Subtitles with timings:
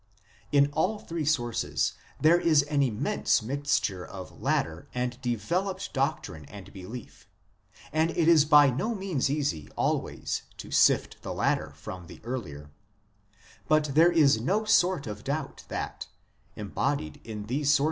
[0.51, 6.73] In all three sources there is an immense mixture of later and developed doctrine and
[6.73, 7.29] belief,
[7.93, 12.71] and it is by no means easy always to sift the later from the earlier;
[13.67, 16.07] but there is no sort of doubt that,
[16.55, 17.79] embodied in these sources, 1 Primitive Culture, i.